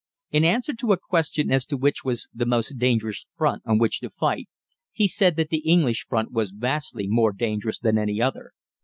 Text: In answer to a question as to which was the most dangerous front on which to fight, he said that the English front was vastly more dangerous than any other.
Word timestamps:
In 0.31 0.43
answer 0.43 0.73
to 0.73 0.93
a 0.93 0.97
question 0.97 1.51
as 1.51 1.63
to 1.67 1.77
which 1.77 2.03
was 2.03 2.27
the 2.33 2.47
most 2.47 2.79
dangerous 2.79 3.27
front 3.37 3.61
on 3.67 3.77
which 3.77 3.99
to 3.99 4.09
fight, 4.09 4.49
he 4.91 5.07
said 5.07 5.35
that 5.35 5.49
the 5.49 5.57
English 5.59 6.07
front 6.09 6.31
was 6.31 6.49
vastly 6.49 7.05
more 7.07 7.31
dangerous 7.31 7.77
than 7.77 7.99
any 7.99 8.19
other. 8.19 8.53